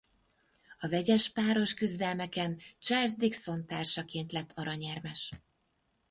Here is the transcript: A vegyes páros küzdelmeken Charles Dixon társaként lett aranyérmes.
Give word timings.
A 0.79 0.87
vegyes 0.87 1.29
páros 1.29 1.73
küzdelmeken 1.73 2.59
Charles 2.79 3.15
Dixon 3.15 3.65
társaként 3.65 4.31
lett 4.31 4.51
aranyérmes. 4.55 5.31